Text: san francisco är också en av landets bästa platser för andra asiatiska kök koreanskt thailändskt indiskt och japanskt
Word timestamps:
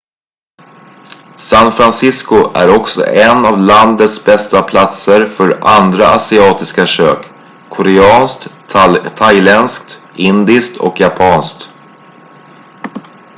san 1.37 1.71
francisco 1.71 2.35
är 2.55 2.69
också 2.79 3.05
en 3.05 3.45
av 3.45 3.57
landets 3.57 4.25
bästa 4.25 4.61
platser 4.61 5.25
för 5.25 5.61
andra 5.67 6.07
asiatiska 6.07 6.85
kök 6.85 7.25
koreanskt 7.69 8.47
thailändskt 9.17 10.01
indiskt 10.15 10.77
och 10.79 10.99
japanskt 10.99 11.69